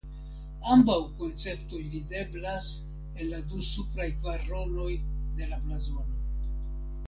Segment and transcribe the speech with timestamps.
[0.75, 4.91] Ambaŭ konceptoj videblas en la du supraj kvaronoj
[5.39, 6.21] de la blazono.